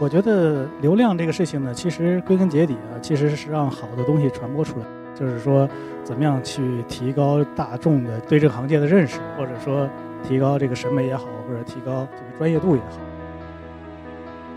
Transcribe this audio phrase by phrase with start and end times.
[0.00, 5.68] 我觉得流量这个事情呢，其实归根结底啊，其实是让好的东西传播出来，就是说
[6.04, 9.90] 怎么样去提高大众的对这个行业的认识，或者说
[10.22, 12.98] 提高这个审美也好，或者提高这个专业度也好。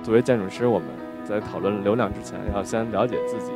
[0.04, 0.88] 作为建筑师，我们
[1.26, 3.52] 在讨论流量之前，要先了解自己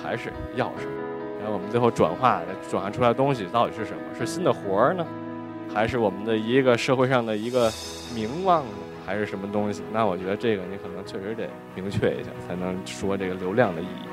[0.00, 0.92] 还是要什么，
[1.40, 3.98] 然后我们最后转化转化出来的东西到底是什么？
[4.16, 5.04] 是新的活儿呢，
[5.74, 7.68] 还是我们的一个社会上的一个
[8.14, 8.70] 名望呢？
[9.06, 9.82] 还是什么东西？
[9.92, 14.08] 那我觉得这个你可能确实得明确一下，才能说这个流量的意义。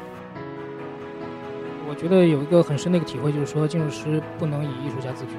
[1.88, 5.32] 我觉得有一个很深的一个体会，就是说建筑师不能以艺术家自居。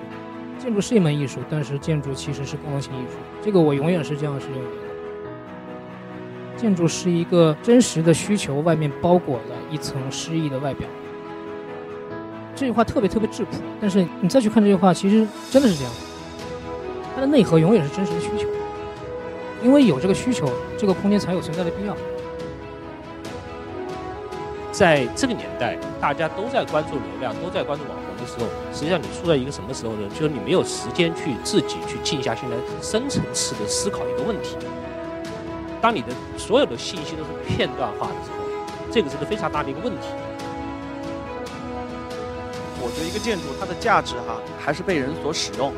[0.58, 3.16] 建筑是一门艺术，但是建筑其实是功能性艺术。
[3.42, 4.72] 这个我永远是这样是认为的。
[6.56, 10.86] 建筑是一个真实的需求，外面包裹了一层诗意的外表。
[12.54, 15.92] 这句话特别特别质朴，但是你再去看这句话，其实真的是这样。
[17.14, 18.46] 它的内核永远是真实的需求。
[19.62, 21.96] 因为有这个需求，这个空间才有存在的必要。
[24.72, 30.08] 在这个年代，大家都在关注流量，都在关注网红的时候，实际上你处在一个什么时候呢？
[30.08, 34.56] 就是你没有时间去自己去静下心来，深层次的思考一个问题。
[35.80, 38.38] 当你的所有的信息都是片段化的时候，
[38.90, 40.08] 这个是个非常大的一个问题。
[42.80, 45.72] 我觉得一个建筑它的价值哈，还是被人所使用。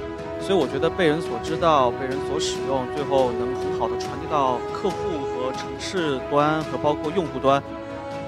[0.46, 7.62] 所以我觉得被人所知道、被人所使用，最后能很好的传递到客户和城市端和包括用户端，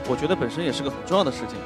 [0.09, 1.59] 我觉得本身也是个很重要的事情。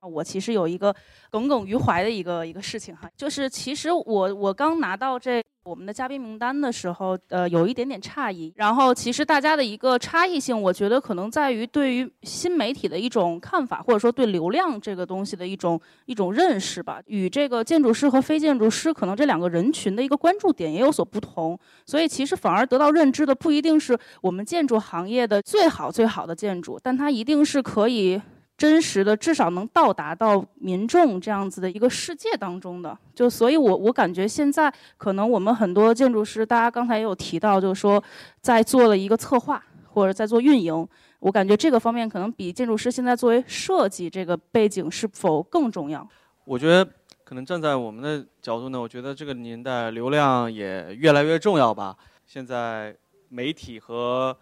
[0.00, 0.96] 我其实有一个
[1.30, 5.44] 耿耿于怀的一个一个事情哈，就是其实我我刚拿到这。
[5.66, 8.52] 我们的嘉宾名单的时候，呃，有一点点诧异。
[8.54, 17.00] 然后，其实大家的一个差异性，我觉得可能在于对于新媒体的一种看法，或者说对流量这个东西的一种一种认识吧。
[17.06, 21.58] 与这个建筑师和非建筑师，可能这两个人群的一个关注点也有所不同。
[21.84, 28.22] 所以，其实反而得到认知的不一定是我们建筑行业的最好最好的建筑，但它一定是可以。
[28.56, 38.02] 真实的，至少能到达到民众这样子的一个世界当中的，就所以，我我感觉现在可能我们很多建筑师，大家刚才也有提到，就是说
[38.40, 40.88] 在做了一个策划或者在做运营，
[41.20, 46.08] 我感觉这个方面可能比建筑师现在作为设计这个背景是否更重要？
[46.46, 46.88] 我觉得
[47.24, 51.94] 可能站在我们的角度呢，我觉得这个年代流量也越来越重要吧。
[52.24, 52.96] 现在
[53.28, 54.34] 媒体和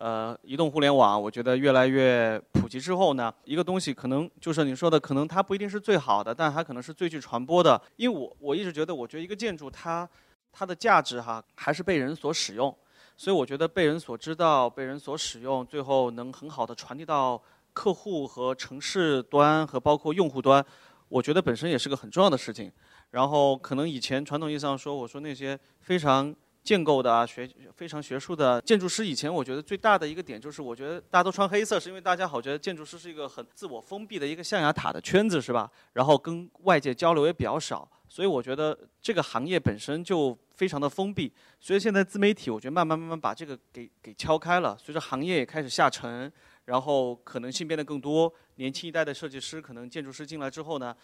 [0.00, 7.80] 呃，移动互联网，我觉得越来越普及之后呢，一个东西可能就是你说的，可能它不一定是最好的，但它可能是最具传播的。
[7.96, 10.06] 因为我我一直觉得，我觉得一个建筑它
[10.52, 12.76] 它的价值哈，还是被人所使用，
[13.16, 17.42] 所以我觉得被人所知道、被人所使用，最后能很好的传递到
[17.72, 20.62] 客户和城市端和包括用户端，
[21.08, 22.70] 我觉得本身也是个很重要的事情。
[23.12, 26.36] 然后可能以前传统意义上说，我说那些非常。
[26.68, 29.06] 建构的啊，学非常学术的建筑师。
[29.06, 35.70] 以前我觉得最大的一个点就是，我觉得大家都穿黑色，是因为大家好觉得建筑师是一个很自我封闭的一个象牙塔的圈子，是吧？
[35.94, 41.32] 然后跟外界交流也比较少，所以我觉得这个行业本身就非常的封闭。
[41.58, 44.76] 所以现在自媒体，我觉得慢慢慢慢把这个给给敲开了。
[44.78, 46.30] 随着行业也开始下沉，
[46.66, 50.94] 然后可能性变得更多，年轻一代的设计师，可能建筑师进来之后呢，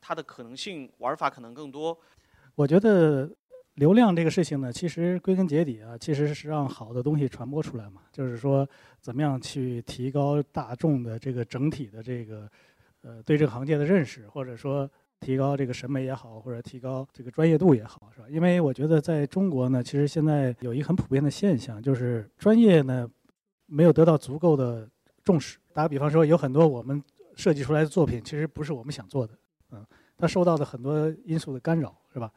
[0.00, 1.96] 他的可能性玩法可能更多。
[2.56, 3.30] 我觉得。
[3.74, 8.02] 流量这个事情呢，其实归根结底啊，其实是让好的东西传播出来嘛。
[8.12, 8.68] 就是说，
[9.00, 12.48] 怎么样去提高大众的这个整体的这个，
[13.02, 18.26] 呃，对这个行业的认识，或者说提高这个审美也好，或者提高这个专业度也好，是吧？
[18.30, 23.10] 因为我觉得在中国呢，其实现在有一个很普遍的现象，就是专业呢
[23.66, 24.88] 没有得到足够的
[25.24, 25.58] 重视。
[25.72, 27.02] 打个比方说，有很多我们
[27.34, 29.34] 设计出来的作品，其实不是我们想做的，
[29.72, 29.84] 嗯，
[30.16, 32.30] 它受到的很多因素的干扰，是吧？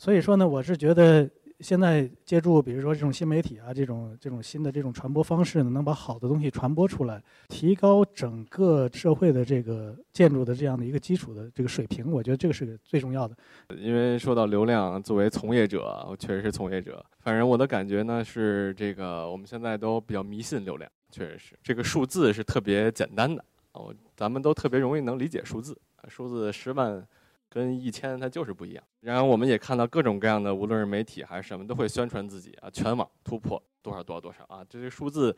[0.00, 1.28] 所以说呢，我是觉得
[1.58, 13.36] 现在借助比如说这种新媒体啊，这种这种新的这种传播方式呢，能把好的东西传播出来，提高整个社会的这个建筑的这样的一个基础的这个水平，我觉得这个是最重要的。
[13.76, 17.04] 因为说到流量，作为从业者，我确实是从业者。
[17.18, 27.06] 反正我的感觉呢是，这个我们现在都比较迷信流量，确实是这个数字是特别简单的，哦，咱们都特别容易能理解数字，数字十万。
[27.50, 28.82] 跟一千它就是不一样。
[29.00, 35.36] 然后我们也看到各种各样的，无论是媒体还是什么，都会宣传自己啊，全网突破多少多少多少啊，这些数字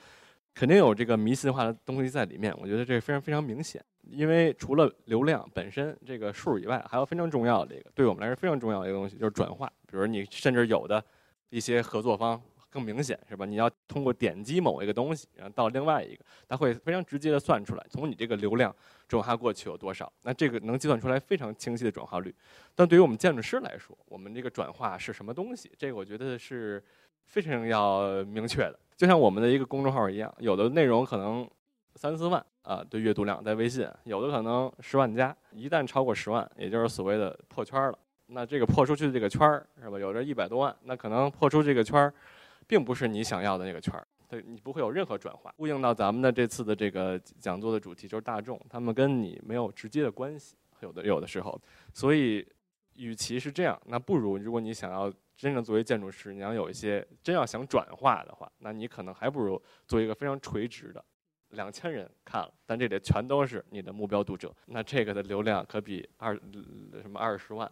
[0.54, 2.54] 肯定有这个迷信化的东西在里面。
[2.60, 9.66] 我觉得这非常非常明显，因为除了流量本身这个数以外，还有非常重要的一个对我们来说非常重要的一个东西，就是转化。
[9.86, 11.02] 比如你甚至有的
[11.48, 12.40] 一些合作方
[12.72, 13.44] 更明显，是吧？
[13.44, 18.74] 你要通过点击某一个东西，然后到另外一个，它会非常直接的算出来，从你这个流量
[19.06, 22.34] 转化过去有多少，那这个能计算出来非常清晰的转化率。
[22.74, 25.70] 但对于我们建筑师来说，我们这个转化是什么东西？
[25.76, 26.82] 这个我觉得是
[27.26, 28.78] 非常要明确的。
[28.96, 31.48] 就像我们的一个公众号一样，有的内容可能
[31.96, 37.98] 三四万啊的阅读量在微信，有的可能十万加，一旦超过十万，也就是所谓的破圈了。
[38.28, 39.98] 那这个破出去的这个圈儿是吧？
[39.98, 42.14] 有着一百多万，那可能破出这个圈儿，
[42.72, 45.52] 并不是你想要的那个圈儿，对你不会有任何转化。
[45.58, 51.60] 呼应到咱们的这次的这个讲座的主题，就是大众，他们跟你没有直接的关系，有的有的时候。
[51.92, 52.42] 所以，
[52.94, 61.04] 与其是这样，那不如如果你想要真正作为建筑师，你要有一些真要想转化的话，那你可能还不如做一个非常垂直的，
[61.50, 66.34] 两千人看了，但这里全都是你的目标读者，那这个的流量可比二
[67.02, 67.70] 什么二十万。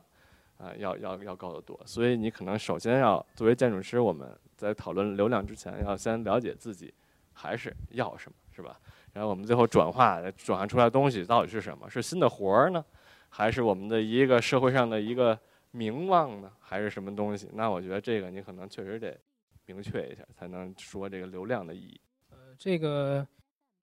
[0.60, 6.92] 啊，要要要高得多，所以你可能首先要作为建筑师，我们在讨论流量之前，要先了解自己
[7.32, 8.78] 还是要什么，是吧？
[9.14, 11.88] 然后我们最后转化转化出来的东西到底是什么？
[11.88, 12.84] 是新的活儿呢，
[13.30, 15.38] 还是我们的一个社会上的一个
[15.70, 17.48] 名望呢，还是什么东西？
[17.54, 19.18] 那我觉得这个你可能确实得
[19.64, 21.98] 明确一下，才能说这个流量的意义。
[22.28, 23.26] 呃，这个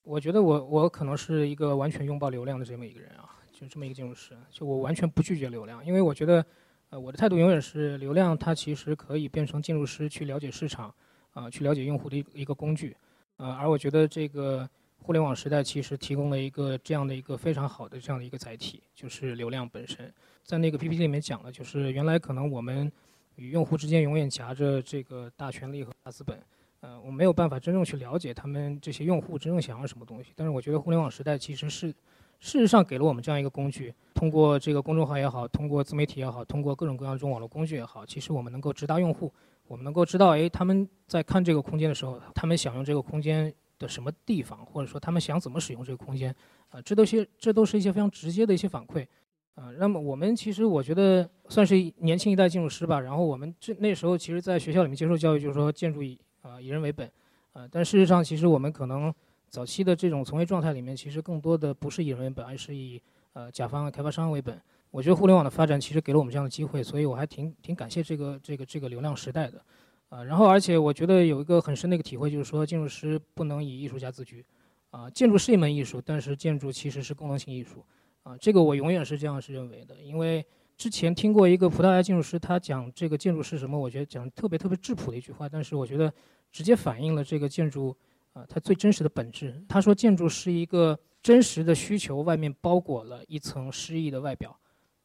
[0.03, 6.45] 我觉得我我可能是一个完全拥抱流量的这么一个人啊，就这么一个建筑师，就我完全不拒绝流量，因为我觉得。
[6.89, 10.93] 呃，我的态度永远是流量，它其实可以变成建筑师去了解市场，
[11.33, 12.95] 啊，去了解用户的一一个工具，
[13.35, 14.67] 呃，而我觉得这个
[15.01, 20.09] 互联网时代其实提供了一个这样的一个非常好的这样的一个载体，就是流量本身。
[20.43, 22.89] 在那个 PPT 里面讲了，就是原来可能我们
[23.35, 26.41] 与用户之间永远夹着这个大权力和大资本，
[26.79, 30.31] 呃，我没有办法真正去了解他们这些用户真正想要什么东西。
[30.37, 31.93] 但是我觉得互联网时代其实是。
[32.39, 39.33] 事实上，给了我们这样一个工具，通过这个公众号也好，通过自媒体也好，通过各种各样这种网络工具也好，其实我们能够直达用户，
[39.67, 46.33] 我们能够知道，哎，他们在看这个空间的时候，他们想用这个空间的什么地方，或者说他们想怎么使用这个空间，
[46.69, 49.05] 啊，这都些这都是一些非常直接的一些反馈，
[49.55, 57.11] 啊，那么我们其实我觉得算是年轻一代建筑师吧，然后我们这那时候其实在学校里面接受教育，就是说建筑以啊以人为本，
[57.53, 59.11] 啊，但事实上其实我们可能。
[59.49, 63.01] 早期的这种从业状态里面，其实更多的不是以人为本，而是以
[63.33, 64.59] 呃甲方、开发商为本。
[64.91, 69.61] 我觉得互联网的发展其实给了我们这样的机会，所以我还挺挺感谢这个这个这个流量时代的。
[70.09, 74.43] 啊，然后而且我觉得有一个很深的一个体会，就是说建筑师不能以艺术家自居。
[74.89, 77.83] 啊，建筑是一门艺术，但是建筑其实是功能性艺术。
[78.23, 80.43] 啊，这个我永远是这样是认为的，因为
[80.77, 86.11] 之前听过一个葡萄牙建筑师他讲这个建筑是什么，我觉得讲特别特别质朴的一句话，但是我觉得
[86.51, 87.95] 直接反映了这个建筑。
[88.37, 89.59] 啊，它最真实的本质。
[89.67, 94.55] 他说，建筑是一个真实的需求，外面包裹了一层诗意的外表。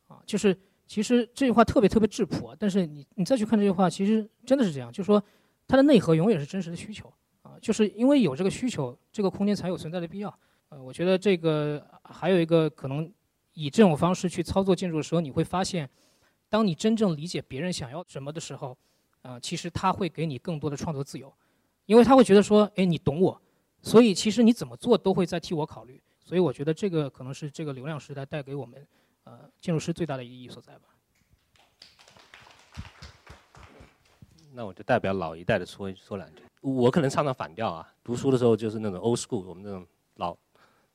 [0.07, 0.55] 啊，就是
[0.87, 5.23] 其实这句话特别特别质朴啊，但是你你再去看这句话，其实真的是这样，就是说
[5.67, 7.11] 它的内核永远是真实的需求。
[7.41, 10.39] 啊，就是因为有这个需求，这个空间才有存在的必要。
[10.69, 13.11] 呃，我觉得这个还有一个可能，
[13.55, 15.89] 以这种方式去操作建筑的时候，你会发现，
[16.49, 18.77] 当你真正理解别人想要什么的时候，
[19.23, 21.33] 啊，其实他会给你更多的创作自由。
[21.87, 23.41] 因为他会觉得说，哎，你懂我，
[23.81, 28.87] 所以其实你怎么做都会在替我考虑，所以我觉得这个可能是这个流量时代带给我们，
[29.25, 30.89] 呃，建筑师最大的意义所在吧。
[34.55, 37.91] 那我就代表老一代的说说两句，我可能唱唱反调啊。
[38.05, 39.87] 读书的时候就是那种 old school，我们那种
[40.17, 40.37] 老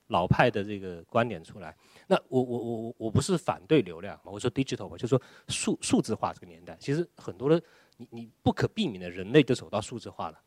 [0.08, 1.76] 老派的这个观点出来。
[2.06, 7.60] 那我我我我我不是反对流量，我说 digital，吧就说数数字化这个年代，其实很多的
[7.98, 10.40] 你你不可避免的，人类就走到数字化了。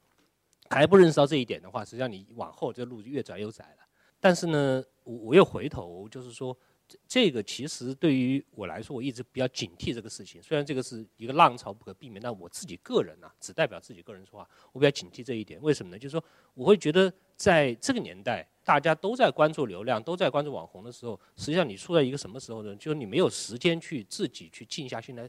[0.70, 3.86] 还不认识到这一点的话，实际上你往后这路就越窄越窄了。
[4.20, 10.40] 但是呢，我我又回头就是说，这这个其实对于我来说，我一直比较警惕这个事情。
[10.40, 15.60] 虽然这个是一个浪潮不可避免，但我自己个人呢，只代表自己个人说话，我比较警惕这一点。
[15.60, 15.98] 为什么呢？
[15.98, 16.24] 就是说，
[16.54, 22.76] 我会觉得在这个年代，大家都在关注流量，都在关注网红的时候，实际上你处在一个什么时候呢？
[22.76, 25.28] 就是你没有时间去自己去静下心来，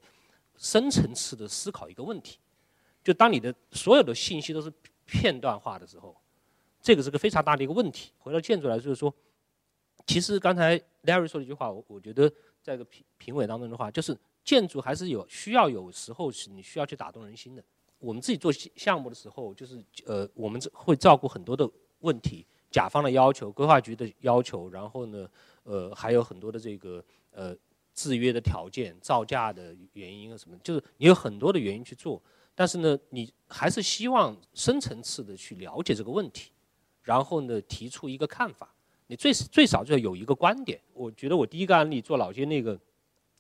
[0.57, 2.38] 深层次的思考一个问题。
[3.03, 4.71] 就当你的所有的信息都是。
[5.12, 6.15] 片段化的时候，
[6.82, 8.13] 这个是个非常大的一个问题。
[8.18, 9.13] 回到建筑来，就是说，
[10.08, 12.32] 其实刚才 Larry 说的一句话，我我觉得
[12.63, 17.62] 在个评评委当中的话，就是建筑还是有需要有时候是你需要去打动人心的。
[18.00, 25.30] 我们自己做项目的时候，就是呃，我们会照顾很多的问题，甲方的要求、规划局的要求，然后呢，
[25.63, 27.53] 呃，还有很多的这个呃
[27.94, 32.22] 制约的条件、造价的原因啊什么，就是你有很多的原因去做。
[32.53, 36.51] 但是呢，你还是希望深层次的去了解这个问题，
[37.01, 38.74] 然后呢，提出一个看法。
[39.08, 40.79] 你最最少就要有一个观点。
[40.93, 42.79] 我觉得我第一个案例做老街那个，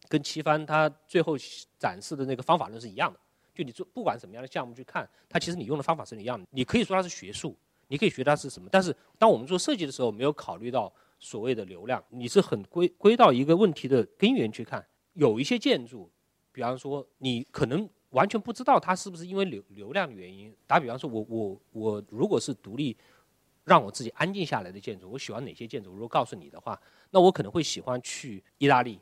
[0.09, 1.37] 跟七番他最后
[1.79, 3.19] 展示的那个方法论是一样的。
[3.53, 6.47] 就你做不管什么样的项目去看，它其实你用的方法是一样的。
[6.51, 7.55] 你可以说它是学术，
[7.87, 14.85] 你可以学它是什么，但是当我们做设计的时候，没有考虑到所谓的流量，你是很归归到一个问题的根源去看。
[15.13, 16.09] 有一些建筑，
[16.51, 20.53] 比方说你可能完全不知道它是不是因为流流量的原因。
[20.65, 22.95] 打比方说，我我我如果是独立，
[23.65, 25.91] 让我自己安静下来的建筑，我喜欢哪些建筑？
[25.91, 28.99] 如果告诉你的话，那我可能会喜欢去意大利，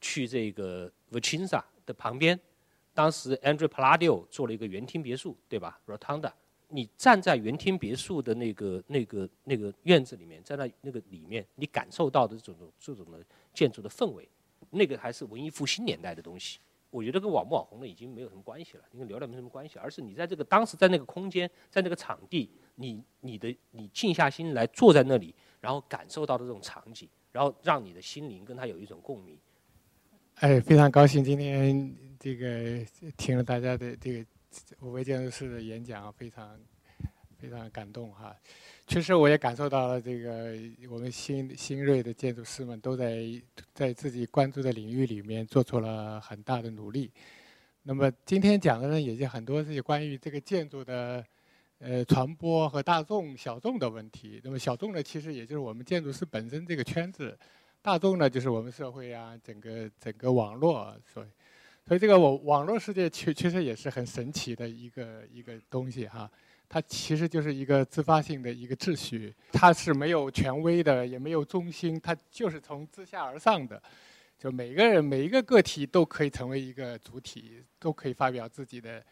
[0.00, 2.38] 去这个 Vicenza 的旁边。
[2.94, 6.30] 当时 Andrea Palladio 做了一个园厅别墅，对吧？Rotonda，
[6.68, 13.24] 你站在园厅别墅的那个、那个、那个院子里面，在那那个里面，你感受到的这种、这种的
[13.54, 14.28] 建筑的氛围，
[14.70, 16.58] 那个还是文艺复兴年代的东西。
[16.92, 29.38] 我觉得跟网不网红的已经没有什么关系了，跟流量没什么关系，而是你在这个当时在那个空间，在那个场地，你你的你静下心来坐在那里，然后感受到的这种场景，然后让你的心灵跟它有一种共鸣。
[30.36, 32.84] 哎，非常高兴今天这个
[33.16, 34.26] 听了大家的这个
[34.80, 36.60] 五位建筑师的演讲，非常
[37.38, 38.36] 非常感动哈。
[38.92, 40.52] 确实，我也感受到了这个
[40.90, 43.24] 我们新新锐的建筑师们都在
[43.72, 47.10] 在自己关注的领域里面做出了很大的努力。
[47.84, 51.24] 那么今天讲的呢，也就很多是关于这个建筑的
[51.78, 54.38] 呃传播和大众小众的问题。
[54.44, 57.34] 那么小众呢，其实也就是我们建筑师本身这个圈子。
[57.80, 61.26] 大众呢，就是我们社会啊，整个整个网络，所以，
[61.88, 66.30] 所以这个网网络世界确确实也是很神奇的一个一个东西哈。
[66.72, 73.80] 它其实就是一个自发性的一个秩序，它是没有权威的，也没有中心，它就是从自下而上的，
[74.38, 79.04] 就每个人每一个个体都可以成为一个主体，都可以发表自己的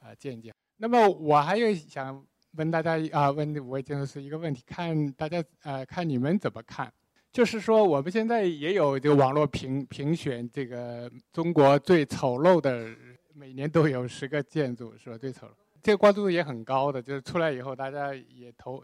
[0.00, 0.52] 啊见解。
[0.78, 2.20] 那么我还有想
[2.56, 6.92] 问大家啊，问五位建筑师一个问题，看大家呃，看你们怎么看？
[7.30, 12.92] 就是说，我们现在也有这个网络评评选，这个中国最丑陋的，
[13.34, 15.16] 每年都有十个建筑，是吧？
[15.16, 15.50] 最丑陋，
[15.84, 17.00] 这个关注度也很高的。
[17.00, 18.82] 就是出来以后，大家也投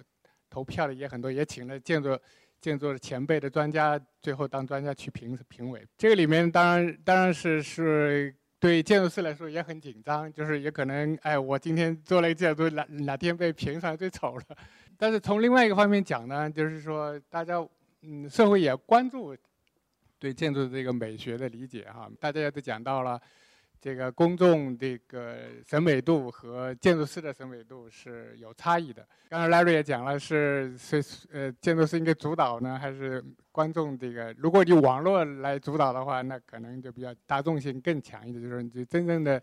[0.49, 2.17] 投票的也很多，也请了建筑
[2.61, 5.85] 建筑的前辈的专家，最后当专家去评评委。
[5.97, 14.45] 这个里面当然当然是是对建筑师来说也很紧张，就是也可能哎，我今天做了一个建筑，哪哪天被评上最丑了。
[14.97, 17.67] 但是从另外一个方面讲呢，就是说大家。
[18.03, 19.37] 嗯，社会也关注
[20.19, 23.21] 对建筑这个美学的理解哈，大家也都讲到了，
[23.81, 29.07] 这个公众这个审美度和建筑师的审美度是有差异的。
[29.31, 34.33] 刚才 Larry 也讲了，是是呃，建筑师应该主导呢，还是观众这个？
[34.35, 39.43] 如果你网络来主导的话，那可能就比较大众性更强一点，就是你真正的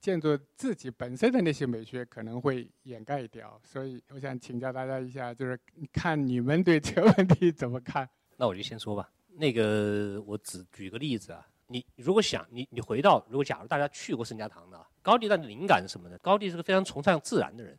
[0.00, 3.60] 建筑自己本身的那些美学可能会掩盖掉。
[3.62, 5.56] 所以我想请教大家一下，就是
[5.92, 8.08] 看你们对这个问题怎么看？
[8.36, 9.08] 那我就先说吧。
[9.38, 11.46] 那个，我只举个例子啊。
[11.68, 16.16] 你如果想你你回到，如果假如大家去过圣家堂的，高地的灵感是什么呢？
[16.18, 17.78] 高地是个非常崇尚自然的人，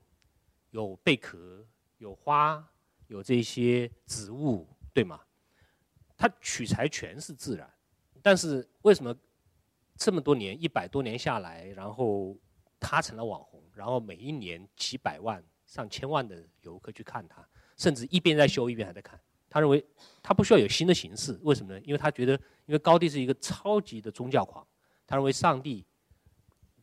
[0.71, 1.65] 有贝壳，
[1.97, 2.65] 有花，
[3.07, 5.21] 有这些植物，对吗？
[6.17, 7.71] 他取材全是自然，
[8.21, 9.15] 但是为什么
[9.95, 12.35] 这么多年一百多年下来，然后
[12.79, 19.19] 他成了网红，然后每一年几百万、上千万的游客去看他，甚至一边在修一边还在看。
[19.57, 19.83] 他认为
[20.21, 21.81] 他不需要有新的形式，为什么呢？
[21.83, 22.33] 因为他觉得，
[22.67, 24.63] 因为高地是一个超级的宗教狂，
[25.07, 25.83] 他认为上帝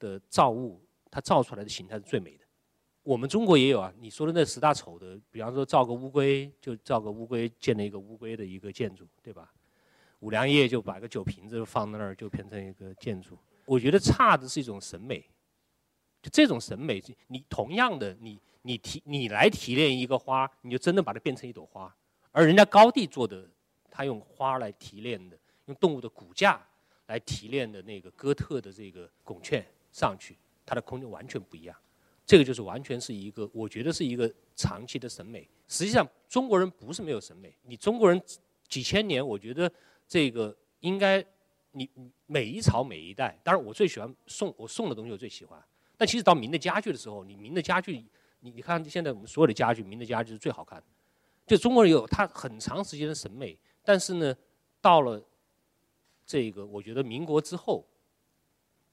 [0.01, 2.45] 的造物，他造出来的形态是最美的。
[3.05, 9.53] 我们中国也有啊，你说的那十大丑的，比方说造个乌龟，就造个乌龟建了一个乌龟的一个建筑，对吧？
[10.19, 13.39] 五粮液就把个酒瓶子放在那儿，就变成一个建筑。
[13.67, 15.25] 我觉得差的是一种审美，
[16.21, 21.95] 就这种审美，你同样的，你你提你来提炼一个花，你就真的把它变成一朵花。
[22.35, 23.49] 而人家高地做的，
[23.89, 26.61] 他用花来提炼的，用动物的骨架
[27.07, 30.37] 来提炼的那个哥特的这个拱券上去，
[30.67, 31.77] 它的空间完全不一样。
[32.27, 35.49] 这个就是完全是一个，我觉得是一个长期的审美。
[35.69, 38.21] 实际上，中国人不是没有审美，你中国人
[38.67, 39.71] 几千年，我觉得
[40.09, 41.25] 这个应该
[41.71, 41.89] 你
[42.27, 43.39] 每一朝每一代。
[43.45, 45.63] 当然，我最喜欢宋，我宋的东西我最喜欢。
[45.97, 48.05] 但其实到明的家具的时候，你明的家具，
[48.41, 50.85] 你你看现在我们所有的家具，明的家具是最好看的。
[51.47, 54.35] 就中国人有他很长时间的审美，但是呢，
[54.81, 55.23] 到了
[56.25, 57.87] 这个我觉得民国之后，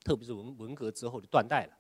[0.04, 1.74] 特别是文文革之后就断代了。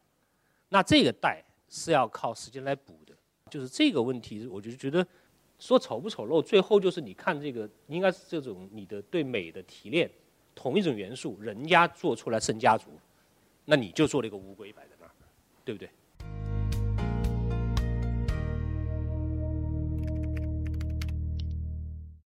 [0.70, 3.13] 那这个代是要靠时间来补的。
[3.50, 5.06] 就是这个问题，我就觉得
[5.60, 10.10] 说丑不丑陋，最后就是你看这个应该是这种你的对美的提炼，
[10.56, 12.92] 同一种元素，人家做出来圣家族，
[13.66, 15.12] 那你就做了一个乌龟摆在那儿，
[15.66, 15.90] 对不对？